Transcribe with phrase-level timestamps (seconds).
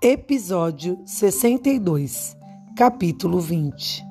[0.00, 2.34] Episódio 62,
[2.76, 4.02] capítulo 20.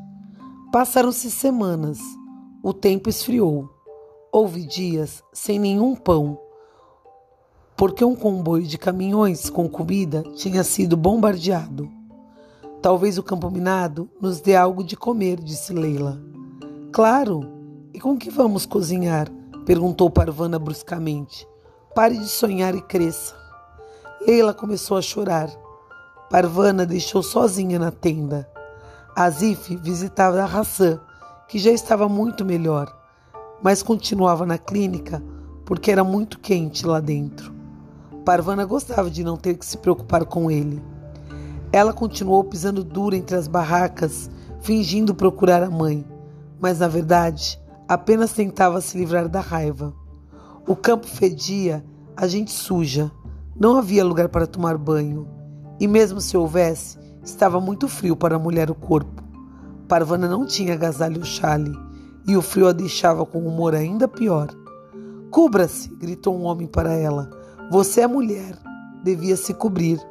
[0.71, 1.99] Passaram-se semanas,
[2.63, 3.69] o tempo esfriou.
[4.31, 6.39] Houve dias sem nenhum pão,
[7.75, 11.91] porque um comboio de caminhões com comida tinha sido bombardeado.
[12.81, 16.21] Talvez o campo minado nos dê algo de comer, disse Leila.
[16.91, 17.41] Claro,
[17.93, 19.29] e com que vamos cozinhar?
[19.65, 21.47] perguntou Parvana bruscamente.
[21.95, 23.40] Pare de sonhar e cresça.
[24.25, 25.49] Leila começou a chorar.
[26.29, 28.47] Parvana deixou sozinha na tenda.
[29.15, 30.99] Azif visitava a Hassan,
[31.47, 32.95] que já estava muito melhor,
[33.63, 35.21] mas continuava na clínica
[35.65, 37.53] porque era muito quente lá dentro.
[38.23, 40.81] Parvana gostava de não ter que se preocupar com ele.
[41.73, 44.29] Ela continuou pisando duro entre as barracas,
[44.61, 46.05] fingindo procurar a mãe,
[46.59, 49.93] mas na verdade apenas tentava se livrar da raiva.
[50.67, 51.83] O campo fedia,
[52.15, 53.11] a gente suja.
[53.61, 55.27] Não havia lugar para tomar banho.
[55.79, 59.21] E mesmo se houvesse, estava muito frio para a mulher o corpo.
[59.87, 61.71] Parvana não tinha agasalho ou chale,
[62.27, 64.49] e o frio a deixava com um humor ainda pior.
[65.29, 65.89] Cubra-se!
[65.89, 67.29] gritou um homem para ela.
[67.69, 68.57] Você é mulher,
[69.03, 70.01] devia se cobrir.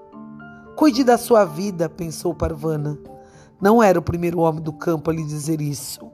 [0.77, 2.97] Cuide da sua vida, pensou Parvana.
[3.61, 6.09] Não era o primeiro homem do campo a lhe dizer isso.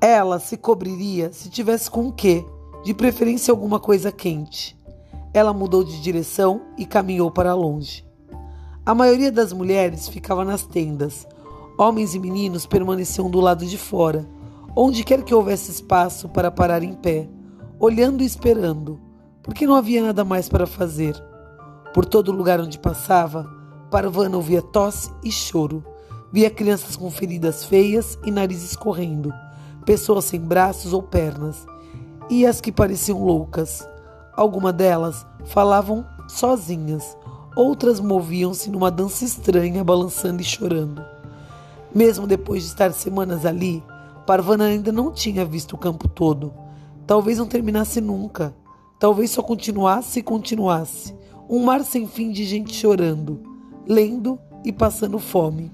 [0.00, 2.44] Ela se cobriria se tivesse com o quê?
[2.82, 4.81] De preferência alguma coisa quente.
[5.34, 8.04] Ela mudou de direção e caminhou para longe.
[8.84, 11.26] A maioria das mulheres ficava nas tendas.
[11.78, 14.28] Homens e meninos permaneciam do lado de fora,
[14.76, 17.28] onde quer que houvesse espaço para parar em pé,
[17.78, 19.00] olhando e esperando,
[19.42, 21.14] porque não havia nada mais para fazer.
[21.94, 23.48] Por todo lugar onde passava,
[23.92, 25.84] Parvana ouvia tosse e choro.
[26.32, 29.30] Via crianças com feridas feias e narizes correndo,
[29.84, 31.66] pessoas sem braços ou pernas,
[32.30, 33.86] e as que pareciam loucas.
[34.36, 37.16] Algumas delas falavam sozinhas,
[37.54, 41.04] Outras moviam-se numa dança estranha, balançando e chorando.
[41.94, 43.84] Mesmo depois de estar semanas ali,
[44.26, 46.54] Parvana ainda não tinha visto o campo todo.
[47.06, 48.54] Talvez não terminasse nunca.
[48.98, 51.14] Talvez só continuasse e continuasse.
[51.46, 53.42] Um mar sem fim de gente chorando,
[53.86, 55.70] lendo e passando fome.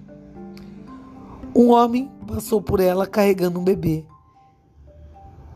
[1.54, 4.04] Um homem passou por ela carregando um bebê.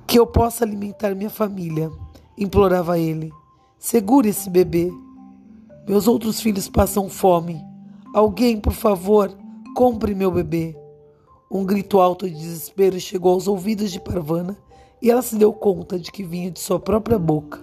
[0.06, 1.91] Que eu possa alimentar minha família,
[2.37, 3.32] implorava ele.
[3.78, 4.93] Segure esse bebê.
[5.88, 7.60] Meus outros filhos passam fome.
[8.15, 9.31] Alguém, por favor,
[9.75, 10.76] compre meu bebê.
[11.50, 14.56] Um grito alto de desespero chegou aos ouvidos de Parvana
[15.03, 17.60] e ela se deu conta de que vinha de sua própria boca.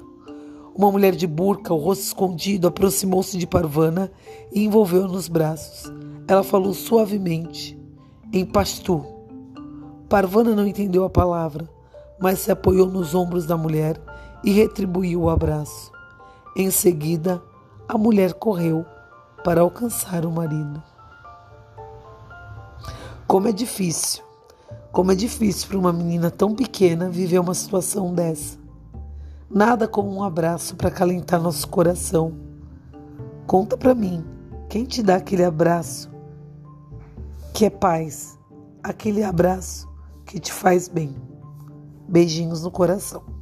[0.76, 4.12] Uma mulher de burca, o rosto escondido, aproximou-se de Parvana
[4.54, 5.92] e envolveu-a nos braços.
[6.28, 7.78] Ela falou suavemente,
[8.32, 9.04] em pastu.
[10.08, 11.70] Parvana não entendeu a palavra,
[12.20, 14.00] mas se apoiou nos ombros da mulher
[14.44, 15.92] e retribuiu o abraço.
[16.56, 17.42] Em seguida,
[17.88, 18.86] a mulher correu
[19.44, 20.82] para alcançar o marido.
[23.28, 24.24] Como é difícil,
[24.92, 28.58] como é difícil para uma menina tão pequena viver uma situação dessa.
[29.50, 32.34] Nada como um abraço para acalentar nosso coração.
[33.48, 34.24] Conta para mim,
[34.68, 36.10] quem te dá aquele abraço
[37.54, 38.38] que é paz,
[38.84, 39.90] aquele abraço
[40.26, 41.16] que te faz bem.
[42.08, 43.39] Beijinhos no coração.